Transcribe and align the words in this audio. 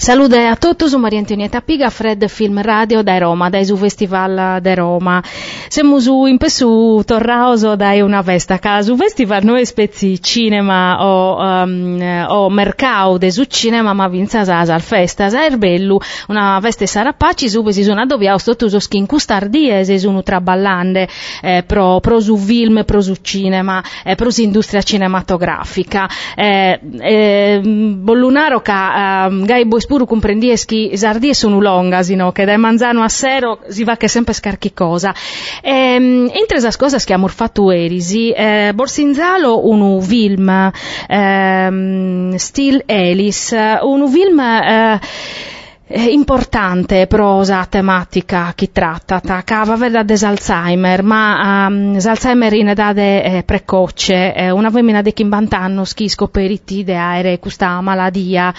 Salude 0.00 0.46
a 0.46 0.54
tutti, 0.54 0.84
Maria 0.96 1.18
Antonietta 1.18 1.60
Piga, 1.60 1.90
Fred 1.90 2.24
Film 2.28 2.62
Radio 2.62 3.02
da 3.02 3.18
Roma, 3.18 3.50
dai 3.50 3.64
su 3.64 3.74
Festival 3.74 4.60
de 4.60 4.74
Roma. 4.76 5.20
Siamo 5.66 5.98
su, 5.98 6.24
in 6.26 6.38
su 6.46 7.02
Torraoso 7.04 7.74
dai 7.74 8.00
una 8.00 8.22
festa, 8.22 8.60
che 8.60 8.80
su 8.84 8.94
Festival 8.94 9.42
noi 9.42 9.66
spezzi 9.66 10.22
cinema 10.22 11.04
o, 11.04 11.42
um, 11.42 12.00
o 12.28 12.48
mercau 12.48 13.18
de 13.18 13.32
su 13.32 13.42
cinema, 13.46 13.92
ma 13.92 14.06
vinza 14.06 14.44
sasa 14.44 14.72
al 14.72 14.82
festa, 14.82 15.28
sa 15.30 15.44
erbellu, 15.44 15.98
una 16.28 16.60
festa 16.62 16.86
sarapacci, 16.86 17.48
su 17.48 17.68
si 17.70 17.82
sono 17.82 18.00
addobbiato 18.00 18.38
sotto 18.38 18.68
su 18.68 18.78
skin 18.78 19.04
custardie, 19.04 19.84
se 19.84 19.98
sono 19.98 20.22
traballande, 20.22 21.08
eh, 21.42 21.64
pro, 21.66 21.98
pro 21.98 22.20
su 22.20 22.36
film, 22.36 22.84
pro 22.84 23.00
su 23.00 23.16
cinema, 23.20 23.82
eh, 24.04 24.14
pro 24.14 24.30
su 24.30 24.42
industria 24.42 24.80
cinematografica. 24.80 26.08
Eh, 26.36 26.78
eh, 27.00 27.60
Bollunaro 27.64 28.60
ca, 28.60 29.26
eh, 29.26 29.44
puru 29.88 30.06
comprendieschi 30.06 30.96
sardie 30.96 31.34
sono 31.34 31.58
longas, 31.60 32.10
no? 32.10 32.30
che 32.30 32.44
da 32.44 32.56
manzano 32.56 33.02
a 33.02 33.08
sero 33.08 33.60
si 33.68 33.82
va 33.82 33.96
che 33.96 34.06
sempre 34.06 34.34
scarchi 34.34 34.72
cosa. 34.72 35.12
Ehm, 35.62 36.30
entre 36.32 36.58
esas 36.58 36.76
cosas 36.76 37.04
che 37.04 37.14
amor 37.14 37.32
fatto 37.32 37.72
erisi, 37.72 38.30
eh, 38.30 38.70
Borsinzalo 38.74 39.66
un 39.66 40.00
film, 40.02 40.70
ehm, 41.08 42.34
Still 42.36 42.82
Alice, 42.86 43.78
un 43.82 44.08
film 44.08 44.38
eh, 44.38 45.00
importante 45.90 47.06
prosa 47.06 47.64
tematica 47.64 48.52
che 48.54 48.70
tratta, 48.72 49.20
ta 49.20 49.42
cava 49.42 49.76
veda 49.76 50.02
dell'Alzheimer, 50.02 51.02
ma 51.02 51.66
um, 51.66 51.98
l'Alzheimer 51.98 52.52
in 52.52 52.68
età 52.68 52.92
eh, 52.92 53.42
precoce, 53.44 54.34
eh, 54.34 54.50
una 54.50 54.70
femmina 54.70 55.00
di 55.00 55.14
50 55.14 55.58
anni 55.58 55.82
che 55.94 56.08
scoperiti 56.10 56.84
di 56.84 56.92
avere 56.92 57.38
questa 57.38 57.80
maladia, 57.80 58.52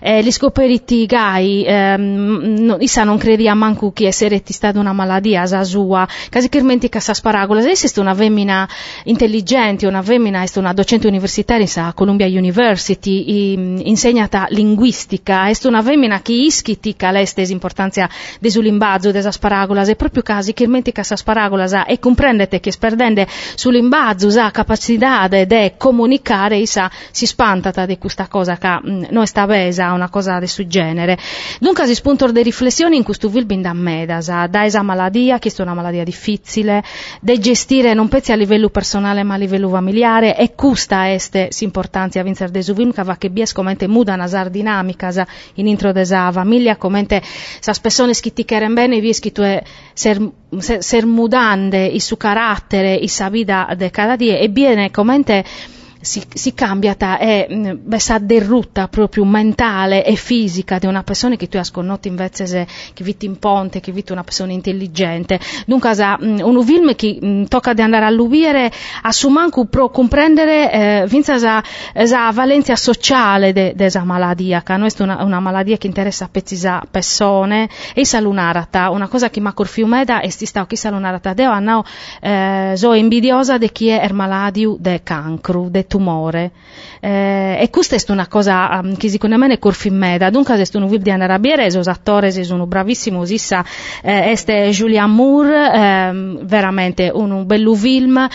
eh, 0.00 0.22
gli 0.22 0.30
scoperiti 0.30 1.06
gai, 1.06 1.64
ehm, 1.64 2.56
no, 2.58 2.76
issa 2.80 3.04
non 3.04 3.16
credia 3.16 3.54
manco 3.54 3.92
che 3.92 4.06
essere 4.06 4.42
stata 4.44 4.78
una 4.78 4.92
maladia, 4.92 5.46
sa 5.46 5.64
sua, 5.64 6.06
quasi 6.30 6.48
che 6.50 6.62
che 6.88 7.00
sa 7.00 7.14
sparagola, 7.14 7.62
se 7.62 7.70
esiste 7.70 8.00
una 8.00 8.14
femmina 8.14 8.68
intelligente, 9.04 9.86
una 9.86 10.02
femmina, 10.02 10.42
è 10.42 10.48
una 10.56 10.72
docente 10.74 11.06
universitaria 11.06 11.66
a 11.76 11.92
Columbia 11.94 12.26
University, 12.26 13.52
insegnata 13.88 14.46
linguistica, 14.50 15.46
è 15.46 15.52
una 15.64 15.82
femmina 15.82 16.20
che 16.20 16.32
ischi 16.32 16.73
politica 16.74 17.10
l'estesi 17.10 17.52
importanza 17.52 18.08
de 18.40 18.50
sull'imbazo, 18.50 19.12
desa 19.12 19.30
sparagolas, 19.30 19.88
e 19.88 19.96
proprio 19.96 20.22
casi 20.22 20.52
che 20.52 20.66
menti 20.66 20.92
che 20.92 21.04
sa 21.04 21.16
e 21.86 21.98
comprendete 21.98 22.60
che 22.60 22.72
sperdende 22.72 23.26
sull'imbazo 23.54 24.30
sa 24.30 24.50
capacità 24.50 25.28
de 25.28 25.74
comunicare, 25.76 26.56
isa 26.56 26.90
si 27.10 27.26
spantata 27.26 27.86
di 27.86 27.98
questa 27.98 28.26
cosa 28.26 28.56
che 28.56 28.68
mh, 28.68 29.06
non 29.10 29.26
sta 29.26 29.46
besa, 29.46 29.92
una 29.92 30.08
cosa 30.08 30.38
del 30.38 30.48
suo 30.48 30.66
genere. 30.66 31.16
Dunque 31.60 31.86
si 31.86 31.94
spunto 31.94 32.30
di 32.30 32.42
riflessioni 32.42 32.96
in 32.96 33.02
questo 33.02 33.28
film 33.28 33.60
da 33.60 33.72
medasa, 33.72 34.46
da 34.46 34.64
esa 34.64 34.82
maladia, 34.82 35.38
che 35.38 35.52
è 35.54 35.62
una 35.62 35.74
maladia 35.74 36.04
difficile, 36.04 36.82
de 37.20 37.38
gestire 37.38 37.94
non 37.94 38.08
pezzi 38.08 38.32
a 38.32 38.36
livello 38.36 38.68
personale 38.68 39.22
ma 39.22 39.34
a 39.34 39.38
livello 39.38 39.68
familiare, 39.68 40.36
e 40.36 40.54
questa 40.54 41.12
este 41.12 41.48
s'importanza 41.50 42.20
a 42.20 42.22
vincere 42.22 42.50
de 42.50 42.62
su 42.62 42.74
film 42.74 42.92
che 42.92 43.02
va 43.02 43.16
che 43.16 43.30
bies 43.30 43.52
come 43.52 43.76
muda 43.86 44.14
una 44.14 44.48
dinamica 44.48 45.02
in 45.54 45.66
intro 45.66 45.92
desa 45.92 46.32
famiglia 46.32 46.63
sas 47.60 47.80
personas 47.80 48.20
che 48.20 48.32
ti 48.32 48.44
quieren 48.44 48.74
bene, 48.74 49.00
vi 49.00 49.12
che 49.12 49.32
tu 49.32 49.42
ser, 49.92 50.20
ser, 50.58 50.82
ser 50.82 51.06
mudande 51.06 51.84
i 51.84 52.00
su 52.00 52.16
carattere, 52.16 52.94
i 52.94 53.08
sa 53.08 53.28
vida 53.28 53.74
de 53.76 53.90
cada 53.90 54.16
dia, 54.16 54.38
e 54.38 54.48
viene 54.48 54.90
comente 54.90 55.44
si, 56.04 56.22
si 56.32 56.54
cambia 56.54 56.96
è 56.96 57.46
questa 57.86 58.20
mm, 58.20 58.24
derrutta 58.24 58.88
proprio 58.88 59.24
mentale 59.24 60.04
e 60.04 60.14
fisica 60.16 60.78
di 60.78 60.86
una 60.86 61.02
persona 61.02 61.36
che 61.36 61.48
tu 61.48 61.56
hai 61.56 61.64
sconnoto 61.64 62.08
invece 62.08 62.46
se, 62.46 62.66
che 62.92 63.02
viti 63.02 63.26
in 63.26 63.38
ponte, 63.38 63.80
che 63.80 63.90
viti 63.90 64.12
una 64.12 64.22
persona 64.22 64.52
intelligente. 64.52 65.40
Dunque, 65.66 65.90
mm, 65.94 66.38
un 66.40 66.64
film 66.64 66.94
che 66.94 67.18
mm, 67.22 67.44
tocca 67.44 67.72
di 67.72 67.80
andare 67.80 68.04
a 68.04 68.10
lubire 68.10 68.70
a 69.02 69.12
su 69.12 69.28
manco 69.28 69.64
pro 69.64 69.90
comprendere 69.90 70.72
eh, 70.72 71.06
vinza 71.08 71.38
la 71.38 72.30
valenza 72.32 72.76
sociale 72.76 73.52
di 73.52 73.72
questa 73.74 74.04
malattia, 74.04 74.62
che 74.62 74.76
non 74.76 74.86
è 74.86 75.02
una, 75.02 75.22
una 75.24 75.40
malattia 75.40 75.76
che 75.76 75.86
interessa 75.86 76.26
a 76.26 76.28
pezzisa 76.30 76.82
persone 76.90 77.68
e 77.94 78.04
salunarata, 78.04 78.90
una 78.90 79.08
cosa 79.08 79.30
che 79.30 79.40
mi 79.40 79.48
ha 79.48 79.52
corfiumeda 79.52 80.20
e 80.20 80.30
sti 80.30 80.46
stau 80.46 80.66
chi 80.66 80.76
salunarata 80.76 81.32
deo 81.32 81.50
hanno 81.50 81.84
eh, 82.20 82.74
so 82.76 82.92
invidiosa 82.92 83.56
di 83.58 83.70
chi 83.70 83.88
è 83.88 84.00
er 84.02 84.12
maladio 84.12 84.76
de 84.78 85.00
cancro, 85.02 85.68
de 85.70 85.86
tumore. 85.94 86.50
Eh, 86.98 87.58
e 87.60 87.70
questa 87.70 87.94
è 87.94 88.00
una 88.08 88.26
cosa 88.26 88.80
um, 88.82 88.96
che 88.96 89.08
secondo 89.08 89.36
me 89.38 89.46
ne 89.46 89.58
corfi 89.60 89.88
in 89.88 89.96
meda. 89.96 90.30
Dunque, 90.30 90.56
è 90.56 90.76
un 90.76 90.88
film 90.88 91.02
di 91.02 91.10
andare 91.10 91.32
a 91.32 91.38
bere, 91.38 91.66
esos 91.66 91.86
attore 91.86 92.32
sono 92.32 92.66
bravissimi, 92.66 93.22
issa 93.32 93.64
eh, 94.02 94.30
este 94.30 94.70
Julian 94.70 95.14
Moore, 95.14 95.72
eh, 95.72 96.38
veramente 96.42 97.10
un, 97.14 97.30
un 97.30 97.46
bello 97.46 97.74
film, 97.74 98.26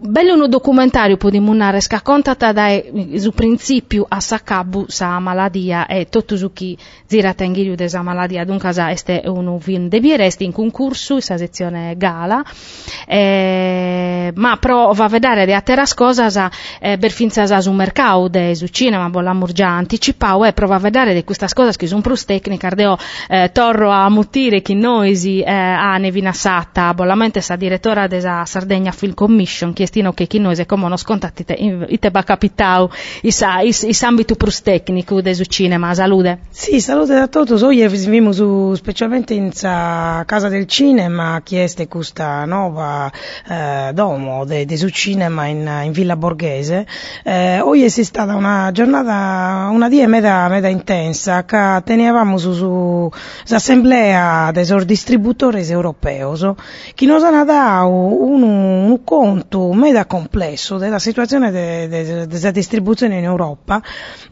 bello 0.00 0.34
un 0.34 0.50
documentario, 0.50 1.16
può 1.16 1.30
dimmunare, 1.30 1.80
scacontata 1.80 2.52
dai, 2.52 3.14
su 3.16 3.32
principio 3.32 4.04
a 4.06 4.20
saccabu 4.20 4.84
sa 4.88 5.18
maladia 5.18 5.86
e 5.86 6.08
tutto 6.10 6.36
su 6.36 6.52
chi 6.52 6.76
zira 7.06 7.32
tenghiriu 7.32 7.74
de 7.74 7.88
sa 7.88 8.02
maladia. 8.02 8.44
Dunque, 8.44 8.70
este 8.90 9.22
un 9.24 9.58
film 9.60 9.88
de 9.88 10.00
bieresti 10.00 10.44
in 10.44 10.52
concorso, 10.52 11.14
in 11.14 11.22
sezione 11.22 11.94
gala, 11.96 12.44
eh, 13.06 14.32
ma 14.34 14.56
però 14.58 14.92
va 14.92 15.04
a 15.04 15.08
vedere 15.08 15.46
di 15.46 15.52
altre 15.52 15.74
cose 15.94 16.24
eh, 16.80 16.98
per 16.98 17.10
finza 17.10 17.60
su 17.60 17.72
mercato 17.72 18.28
de 18.28 18.54
su 18.54 18.66
cinema 18.68 19.08
volamo 19.08 19.46
già 19.46 19.68
anticipau 19.76 20.44
e 20.44 20.52
prova 20.52 20.76
a 20.76 20.78
vedere 20.78 21.14
di 21.14 21.24
queste 21.24 21.46
cose 21.54 21.76
che 21.76 21.86
sono 21.86 22.00
più 22.00 22.14
tecniche 22.14 22.66
ardeo 22.66 22.96
eh, 23.28 23.50
torro 23.52 23.90
a 23.90 24.08
mutire 24.08 24.62
che 24.62 24.74
noi 24.74 25.42
eh, 25.42 25.50
a 25.50 25.96
Nevina 25.98 26.32
Satta 26.32 26.92
bollamente 26.94 27.40
sa 27.40 27.56
direttora 27.56 28.06
della 28.06 28.44
Sardegna 28.46 28.92
Film 28.92 29.14
Commission 29.14 29.72
chiestino 29.72 30.12
che 30.12 30.26
chi 30.26 30.38
noi 30.38 30.64
come 30.66 30.88
non 30.88 30.96
scontati 30.96 31.44
te, 31.44 31.54
ite 31.88 32.10
capitau 32.10 32.90
is, 33.22 33.44
is, 33.62 33.82
is 33.82 34.02
ambito 34.02 34.34
più 34.34 34.50
tecnico 34.62 35.20
de 35.20 35.34
su 35.34 35.44
cinema. 35.44 35.94
Salute 35.94 36.38
sì 36.50 36.80
salute 36.80 37.14
da 37.14 37.28
tutti 37.28 37.52
oggi 37.52 37.86
vivimo 37.86 38.32
su, 38.32 38.74
specialmente 38.74 39.34
in 39.34 39.50
casa 39.52 40.48
del 40.48 40.66
cinema 40.66 41.40
chieste 41.42 41.88
questa 41.88 42.44
nuova 42.44 43.10
eh, 43.48 43.90
domo 43.92 44.44
de, 44.44 44.64
de 44.64 44.76
su 44.76 44.88
cinema 44.88 45.46
in, 45.46 45.80
in 45.84 45.92
Villa 45.92 46.16
Borghese 46.16 46.45
eh, 46.46 47.60
oggi 47.60 47.84
è 47.84 47.88
stata 47.88 48.34
una 48.34 48.70
giornata, 48.72 49.68
una 49.70 49.88
dia 49.88 50.06
meda, 50.08 50.48
meda 50.48 50.68
intensa, 50.68 51.44
che 51.44 51.82
tenevamo 51.84 52.38
su, 52.38 52.52
su 52.52 53.10
l'assemblea 53.46 54.50
dei 54.52 54.84
distributori 54.84 55.66
europei, 55.68 56.20
che 56.94 57.06
nos 57.06 57.22
hanno 57.24 57.44
dato 57.44 57.88
un, 57.88 58.42
un 58.42 59.04
conto 59.04 59.72
meda 59.72 60.06
complesso 60.06 60.78
della 60.78 60.98
situazione 60.98 61.50
della 61.50 62.24
de, 62.26 62.26
de, 62.26 62.52
distribuzione 62.52 63.18
in 63.18 63.24
Europa. 63.24 63.82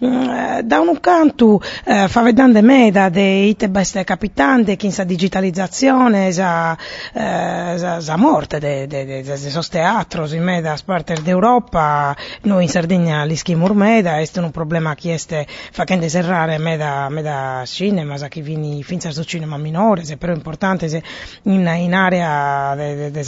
Mm, 0.05 0.61
da 0.61 0.81
un 0.81 1.01
canto 1.01 1.61
eh, 1.85 2.09
fa 2.09 2.23
vedere 2.23 2.61
meda 2.63 3.09
dei 3.09 3.57
beste 3.69 4.05
capitante, 4.05 4.77
che 4.77 4.91
sa 4.91 5.05
digitalizzazione, 5.05 6.33
sa, 6.33 6.77
eh, 7.13 7.75
sa, 7.77 8.01
sa 8.01 8.17
morte 8.17 8.59
de, 8.59 8.87
de, 8.87 9.05
de, 9.05 9.23
de, 9.23 9.39
de 9.39 9.51
teatros 9.69 10.33
in 10.33 10.43
meda 10.43 10.77
parte 10.85 11.15
d'Europa, 11.23 12.03
noi 12.42 12.65
in 12.65 12.69
Sardegna 12.69 13.25
li 13.25 13.37
schimur 13.37 13.75
meda, 13.75 14.19
è 14.19 14.28
un 14.34 14.50
problema 14.50 14.94
che 14.94 15.15
este 15.15 15.47
facendo 15.48 16.09
serrare 16.09 16.59
meda, 16.59 17.09
meda 17.09 17.62
cinema, 17.66 18.16
sa 18.16 18.28
che 18.28 18.41
vini 18.41 18.82
finza 18.82 19.10
su 19.10 19.22
cinema 19.22 19.56
minore, 19.56 20.04
se 20.04 20.16
però 20.16 20.32
è 20.32 20.37
importante 20.37 20.88
se 20.88 21.03
in, 21.42 21.66
in 21.78 21.94
area 21.94 22.75
de, 22.75 23.22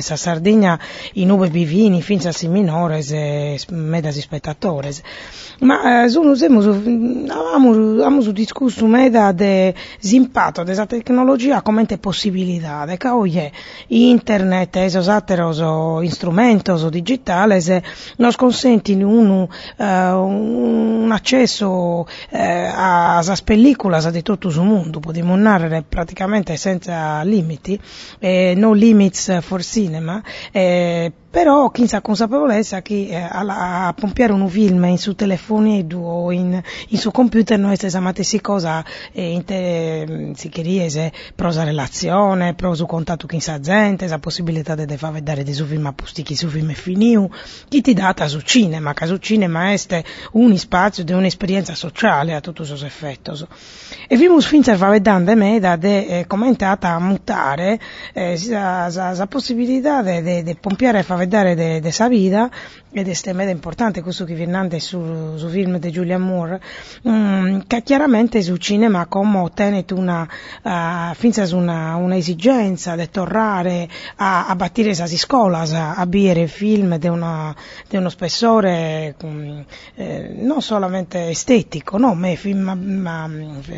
sa 0.00 0.16
Sardegna 0.16 0.78
in 1.14 1.30
uve 1.30 1.48
bivini 1.48 2.00
finza 2.02 2.32
si 2.32 2.48
minore, 2.48 3.02
se 3.02 3.58
meda 3.70 4.10
si 4.10 4.20
spettatori. 4.20 4.90
Ma 5.60 6.04
eh, 6.04 6.08
sono 6.08 6.32
avevamo 6.32 8.20
su 8.20 8.32
discusso 8.32 8.86
meda 8.86 9.32
de 9.32 9.74
s'impatto 9.98 10.62
della 10.62 10.86
tecnologia 10.86 11.62
come 11.62 11.86
possibilità, 11.98 12.84
che 12.96 13.08
oggi 13.08 13.52
internet, 13.88 14.76
esos 14.76 15.08
ateros 15.08 15.60
strumenti 16.08 16.70
digitali, 17.54 17.82
nos 18.16 18.36
consentono 18.36 19.08
un, 19.08 19.48
uh, 19.76 19.84
un 19.84 21.10
accesso 21.12 21.68
uh, 21.68 22.06
a, 22.30 23.18
a 23.18 23.36
pelliculas 23.44 24.08
di 24.10 24.22
tutto 24.22 24.48
il 24.48 24.60
mondo, 24.60 25.00
possiamo 25.00 25.36
narrare 25.36 25.84
praticamente 25.88 26.56
senza 26.56 27.22
limiti, 27.22 27.78
eh, 28.18 28.54
no 28.56 28.72
limits 28.72 29.40
for 29.40 29.62
cinema, 29.62 30.22
eh, 30.50 31.12
però 31.32 31.70
chi 31.70 31.88
sa 31.88 32.02
consapevolezza 32.02 32.82
che 32.82 33.08
eh, 33.08 33.16
a, 33.16 33.86
a 33.86 33.92
pompiare 33.94 34.34
un 34.34 34.46
film 34.50 34.84
in 34.84 34.98
su 34.98 35.14
telefono 35.14 35.82
o 35.94 36.30
in, 36.30 36.60
in 36.88 36.98
su 36.98 37.10
computer 37.10 37.58
è 37.58 37.72
esattamente 37.72 38.22
si 38.22 38.42
cosa 38.42 38.84
eh, 39.12 39.30
in 39.30 39.42
te, 39.42 40.32
si 40.34 40.50
chiede 40.50 41.10
prosa 41.34 41.64
relazione, 41.64 42.52
prosa 42.52 42.84
contatto 42.84 43.26
con 43.26 43.40
sa 43.40 43.58
gente, 43.60 44.06
la 44.08 44.18
possibilità 44.18 44.74
di 44.74 44.96
far 44.98 45.12
vedere 45.12 45.42
dei 45.42 45.54
su 45.54 45.64
film 45.64 45.86
apustichi 45.86 46.36
su 46.36 46.48
film 46.48 46.70
finiu, 46.74 47.30
chi 47.66 47.80
ti 47.80 47.94
data 47.94 48.28
su 48.28 48.40
cinema, 48.40 48.92
che 48.92 49.06
su 49.06 49.16
cinema 49.16 49.72
è 49.72 50.04
un 50.32 50.54
spazio 50.58 51.02
di 51.02 51.12
un'esperienza 51.12 51.74
sociale 51.74 52.34
a 52.34 52.40
tutti 52.40 52.60
i 52.60 52.66
suoi 52.66 52.84
effetti. 52.84 53.30
E 54.06 54.16
vimos 54.16 54.46
finzer 54.46 54.76
fa 54.76 54.88
vedere 54.88 55.34
me 55.34 55.58
da 55.60 55.76
de 55.76 56.06
eh, 56.06 56.26
commentata 56.26 56.90
a 56.90 56.98
mutare 56.98 57.80
eh, 58.12 58.38
la 58.48 59.26
possibilità 59.28 60.02
di 60.02 60.56
pompiare 60.60 60.98
e 60.98 61.02
far 61.02 61.21
vedere 61.26 61.80
de, 61.80 61.92
sa 61.92 62.08
vita 62.08 62.50
ed 62.94 63.06
è 63.06 63.10
estremamente 63.10 63.54
importante 63.54 64.02
questo 64.02 64.24
che 64.24 64.34
viene 64.34 64.78
sul 64.78 65.38
su 65.38 65.48
film 65.48 65.78
di 65.78 65.90
Julian 65.90 66.20
Moore. 66.20 66.60
Um, 67.02 67.64
che 67.66 67.82
chiaramente 67.82 68.42
su 68.42 68.56
cinema 68.56 69.06
come 69.06 69.38
ottiene 69.38 69.84
una 69.92 70.28
uh, 70.62 71.14
finza 71.14 71.48
una, 71.56 71.96
una 71.96 72.16
esigenza 72.16 72.94
di 72.94 73.08
tornare 73.08 73.88
a, 74.16 74.46
a 74.46 74.54
battire 74.56 74.94
sa 74.94 75.06
scuola 75.06 75.60
a 75.94 76.06
bere 76.06 76.46
film 76.46 76.98
di 76.98 77.08
uno 77.08 77.54
spessore 78.08 79.14
um, 79.22 79.64
eh, 79.94 80.34
non 80.36 80.60
solamente 80.60 81.28
estetico 81.28 81.96
no, 81.96 82.14
ma, 82.14 82.34
ma, 82.54 82.74
ma 82.74 83.30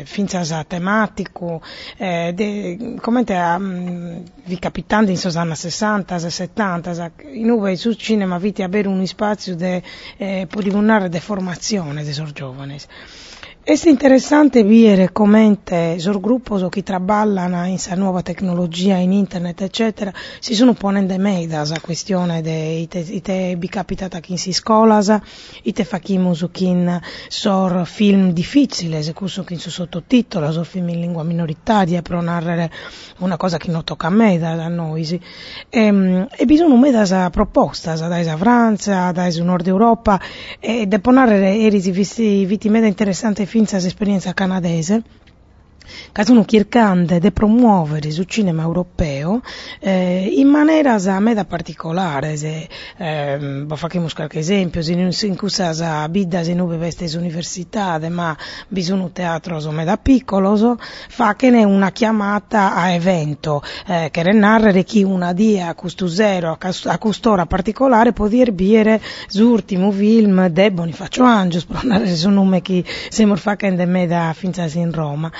finza 0.03 0.63
tematico 0.65 1.61
eh, 1.97 2.31
de, 2.35 2.95
come 2.99 3.23
te 3.23 3.35
um, 3.35 4.23
vi 4.43 4.59
capitando 4.59 5.11
in 5.11 5.17
Sosanna 5.17 5.55
60 5.55 6.19
70 6.29 7.11
in 7.35 7.49
uve 7.49 7.75
su 7.75 7.93
cinema 7.93 8.37
viti 8.37 8.63
avere 8.63 8.87
un 8.87 9.05
spazio 9.05 9.55
de 9.55 9.81
eh, 10.17 10.47
diventare 10.49 11.09
de 11.09 11.19
formazione 11.19 12.03
dei 12.03 12.13
giovani 12.31 12.77
è 13.87 13.89
interessante 13.89 14.63
vedere 14.63 15.11
come 15.11 15.57
sul 15.97 16.19
gruppo 16.19 16.59
so 16.59 16.69
chi 16.69 16.83
traballano 16.83 17.65
in 17.65 17.79
sa 17.79 17.95
nuova 17.95 18.21
tecnologia, 18.21 18.97
in 18.97 19.11
internet, 19.11 19.59
eccetera, 19.61 20.13
si 20.39 20.53
sono 20.53 20.73
ponendo 20.73 21.17
meglio 21.17 21.63
la 21.63 21.79
questione 21.81 22.43
di 22.43 22.87
te, 22.87 23.21
te 23.23 23.55
bicapitata 23.57 24.19
chi 24.19 24.37
si 24.37 24.53
scola, 24.53 25.01
i 25.63 25.73
te 25.73 25.83
facciamo 25.83 26.35
su 26.35 26.51
film 27.85 28.33
difficile, 28.33 29.01
se 29.01 29.13
questo 29.13 29.43
chi 29.43 29.57
su 29.57 29.71
sottotitolo, 29.71 30.51
sor 30.51 30.63
film 30.67 30.89
in 30.89 30.99
lingua 30.99 31.23
minoritaria, 31.23 32.03
per 32.03 32.21
narrare 32.21 32.71
una 33.21 33.35
cosa 33.35 33.57
che 33.57 33.71
non 33.71 33.83
tocca 33.83 34.05
a 34.05 34.11
me, 34.11 34.37
da, 34.37 34.67
noi. 34.67 35.05
Sì. 35.05 35.19
E, 35.69 35.79
ehm, 35.85 36.27
e 36.37 36.45
bisogna 36.45 36.75
me 36.75 36.91
da 36.91 37.31
proposta, 37.31 37.95
da 37.95 38.37
Francia, 38.37 39.11
da 39.11 39.27
Nord 39.41 39.65
Europa, 39.65 40.21
e 40.59 40.85
de 40.85 40.99
ponare 40.99 41.55
eri 41.55 41.79
vittime 42.45 42.85
interessante 42.85 43.47
finza 43.55 43.77
esperienza 43.77 44.33
canadese 44.33 45.01
sono 46.23 46.45
cercando 46.45 47.17
di 47.19 47.31
promuovere 47.31 48.11
sul 48.11 48.25
cinema 48.25 48.63
europeo 48.63 49.41
eh, 49.79 50.33
in 50.35 50.47
maniera 50.47 50.93
a 50.93 51.19
me 51.19 51.33
da 51.33 51.45
particolare, 51.45 52.37
se, 52.37 52.67
eh, 52.97 53.65
facciamo 53.75 54.07
qualche 54.13 54.39
esempio, 54.39 54.81
se 54.81 54.93
in, 54.93 55.11
in 55.21 55.35
questa 55.35 56.07
bidda 56.09 56.43
se 56.43 56.53
non 56.53 56.77
veste 56.77 57.09
università, 57.17 57.99
ma 58.09 58.35
bisogna 58.67 59.03
un 59.03 59.11
teatro 59.11 59.59
so, 59.59 59.71
da 59.71 59.97
piccolo, 59.97 60.55
so, 60.55 60.77
fa 60.79 61.35
che 61.35 61.49
ne 61.49 61.63
una 61.63 61.91
chiamata 61.91 62.75
a 62.75 62.89
evento, 62.91 63.61
eh, 63.87 64.09
che 64.11 64.23
narrare 64.31 64.83
chi 64.83 65.03
una 65.03 65.33
dia 65.33 65.69
a 65.69 65.75
questo 65.75 66.07
zero, 66.07 66.57
a 66.59 66.97
quest'ora 66.97 67.45
particolare, 67.45 68.13
può 68.13 68.27
dire 68.27 69.01
l'ultimo 69.33 69.91
film 69.91 70.47
de 70.47 70.71
Bonifacio 70.71 71.23
Angios, 71.23 71.65
per 71.65 72.07
su 72.09 72.29
nome 72.29 72.61
che 72.61 72.83
siamo 73.09 73.35
facendo 73.35 73.85
me 73.85 74.07
da 74.07 74.33
finza 74.35 74.65
in 74.73 74.91
Roma. 74.91 75.31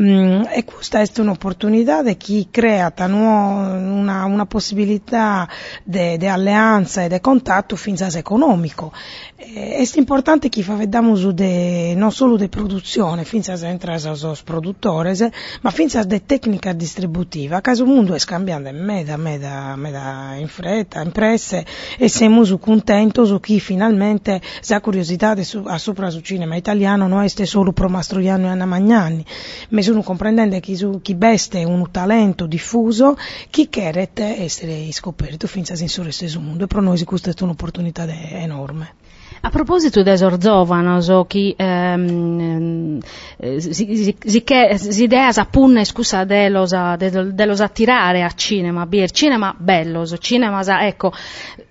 Mm, 0.00 0.42
e 0.50 0.64
questa 0.64 1.00
è 1.00 1.08
un'opportunità 1.18 2.02
di 2.02 2.16
chi 2.16 2.48
crea 2.50 2.92
una, 2.96 4.24
una 4.24 4.46
possibilità 4.46 5.48
di 5.84 6.26
alleanza 6.26 7.02
e 7.04 7.08
di 7.08 7.20
contatto 7.20 7.76
finza 7.76 8.06
economico. 8.06 8.92
È 9.36 9.86
importante 9.94 10.48
che 10.48 10.62
vediamo 10.62 11.14
non 11.14 12.10
solo 12.10 12.36
di 12.36 12.48
produzione, 12.48 13.24
finza 13.24 13.52
entra 13.52 13.94
os 13.94 14.42
produttores, 14.42 15.28
ma 15.60 15.70
finza 15.70 16.02
di 16.02 16.24
tecnica 16.24 16.72
distributiva. 16.72 17.58
A 17.58 17.60
caso 17.60 17.84
mondo 17.84 18.14
è 18.14 18.18
scambiando 18.18 18.72
meda, 18.72 19.16
meda, 19.16 19.76
meda 19.76 20.34
in 20.36 20.48
fretta, 20.48 21.02
in 21.02 21.12
presse 21.12 21.64
e 21.98 22.08
siamo 22.08 22.42
contenti 22.58 23.24
su 23.24 23.38
chi 23.38 23.60
finalmente 23.60 24.40
ha 24.68 24.80
curiosità 24.80 25.36
a 25.64 25.78
sopra 25.78 26.10
sul 26.10 26.22
cinema 26.22 26.56
italiano 26.56 27.06
non 27.06 27.22
è 27.22 27.44
solo 27.44 27.72
pro 27.72 27.88
Mastroianno 27.88 28.46
e 28.46 28.50
Anna 28.50 28.66
Magnani, 28.66 29.24
ma 29.68 29.82
sono 29.84 30.02
comprendendo 30.02 30.58
che 30.58 30.74
chi 31.00 31.14
beste 31.14 31.64
un 31.64 31.90
talento 31.90 32.46
diffuso, 32.46 33.16
chi 33.50 33.68
chiede 33.68 34.10
essere 34.16 34.90
scoperto 34.90 35.46
finza 35.46 35.74
in 35.74 35.88
sul 35.88 36.12
stesso 36.12 36.40
mondo 36.40 36.64
e 36.64 36.66
per 36.66 36.82
noi 36.82 37.02
questa 37.04 37.30
è 37.30 37.34
un'opportunità 37.42 38.06
enorme. 38.08 39.02
A 39.40 39.50
proposito 39.50 40.02
dei 40.02 40.16
Zorzovanos, 40.16 41.26
chi 41.26 41.54
ehm, 41.54 42.98
eh, 43.36 43.60
si, 43.60 43.74
si, 43.74 44.16
si, 44.18 44.44
si 44.76 45.02
idea 45.02 45.30
punne 45.50 45.84
scusa 45.84 46.24
delos, 46.24 46.72
delos 46.96 47.60
attirare 47.60 48.22
a 48.22 48.30
cinema, 48.30 48.86
bir 48.86 49.10
cinema 49.10 49.54
bellos, 49.58 50.16
cinema 50.18 50.62
ecco 50.86 51.12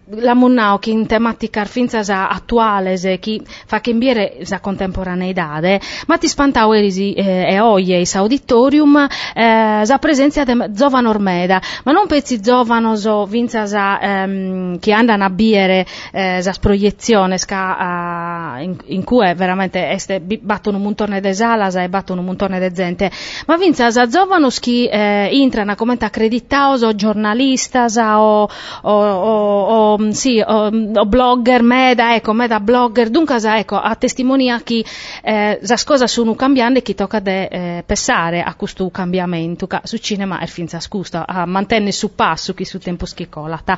la 0.05 0.33
munnao 0.33 0.79
che 0.79 0.89
in 0.89 1.05
tematica 1.05 1.65
finza 1.65 1.99
attuale 2.29 2.97
che 3.19 3.41
fa 3.65 3.79
cambiare 3.79 4.37
la 4.47 4.59
contemporaneità 4.59 5.59
ma 6.07 6.17
ti 6.17 6.27
spantau 6.27 6.73
erisi 6.73 7.13
eh, 7.13 7.53
e 7.53 7.59
oie 7.59 7.99
is 7.99 8.15
auditorium 8.15 9.07
eh, 9.33 9.85
la 9.85 9.97
presenza 9.99 10.43
di 10.43 10.53
giovane 10.69 11.07
ormeda. 11.07 11.61
Ma 11.83 11.91
non 11.91 12.07
pezzi 12.07 12.39
giovano 12.39 12.95
so 12.95 13.25
vinza 13.25 13.65
sa, 13.65 13.99
ehm, 13.99 14.79
che 14.79 14.91
andano 14.91 15.23
a 15.23 15.29
biere 15.29 15.85
eh, 16.11 16.41
la 16.41 16.53
proiezione 16.59 17.37
sca, 17.37 18.57
uh, 18.57 18.61
in, 18.61 18.75
in, 18.85 19.03
cui 19.03 19.33
veramente 19.35 19.89
este, 19.89 20.19
battono 20.19 20.77
un 20.77 20.83
montone 20.83 21.19
de 21.21 21.33
salas 21.33 21.75
e 21.75 21.89
battono 21.89 22.21
un 22.21 22.27
montone 22.27 22.59
de 22.59 22.71
gente. 22.71 23.11
Ma 23.47 23.57
vinza 23.57 23.89
sa 23.91 24.07
giovano 24.07 24.49
che 24.59 24.89
eh, 24.91 25.29
entrano 25.31 25.75
come 25.75 25.97
accreditados 25.99 26.81
o 26.83 26.95
giornalistas 26.95 27.97
o, 27.97 28.47
o, 28.81 28.91
o, 28.91 29.92
o 29.93 30.11
sì, 30.11 30.43
o, 30.45 30.67
o, 30.67 31.05
blogger, 31.05 31.61
meda, 31.61 32.15
ecco, 32.15 32.33
meda 32.33 32.59
blogger, 32.59 33.09
dunque, 33.09 33.37
ecco, 33.57 33.77
a 33.77 33.95
testimonia 33.95 34.61
che 34.63 34.83
eh, 35.21 35.59
le 35.61 35.75
cose 35.85 36.07
sono 36.07 36.35
cambiando 36.35 36.79
e 36.79 36.81
che 36.81 36.95
tocca 36.95 37.19
de, 37.19 37.45
eh, 37.45 37.83
pensare 37.85 38.41
a 38.41 38.53
questo 38.55 38.89
cambiamento, 38.89 39.67
che 39.67 39.79
su 39.83 39.97
cinema 39.97 40.39
è 40.39 40.47
finza 40.47 40.79
scusta, 40.79 41.25
a 41.27 41.45
mantenere 41.45 41.91
su 41.91 42.15
passo 42.15 42.53
che 42.53 42.65
su 42.65 42.79
tempo 42.79 43.05
schicolata. 43.05 43.77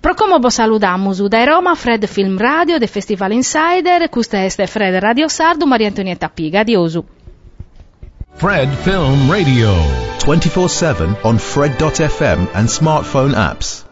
Però 0.00 0.14
come 0.14 0.38
vi 0.38 0.50
salutiamo 0.50 1.14
da 1.14 1.44
Roma, 1.44 1.74
Fred 1.74 2.06
Film 2.06 2.38
Radio, 2.38 2.78
del 2.78 2.88
Festival 2.88 3.32
Insider, 3.32 4.08
questo 4.08 4.36
è 4.36 4.48
Fred 4.48 4.94
Radio 4.96 5.28
Sardo, 5.28 5.66
Maria 5.66 5.88
Antonietta 5.88 6.28
Piga, 6.28 6.60
adiosu. 6.60 7.04
Fred 8.38 8.68
Film 8.84 9.28
Radio 9.28 9.74
24/7 10.18 11.24
on 11.24 11.38
fred.fm 11.38 12.48
and 12.54 12.68
smartphone 12.68 13.34
apps. 13.34 13.87